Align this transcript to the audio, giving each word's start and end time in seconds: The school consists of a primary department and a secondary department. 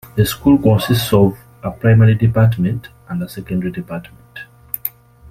The 0.15 0.25
school 0.25 0.57
consists 0.57 1.13
of 1.13 1.37
a 1.61 1.69
primary 1.69 2.15
department 2.15 2.89
and 3.07 3.21
a 3.21 3.29
secondary 3.29 3.71
department. 3.71 4.39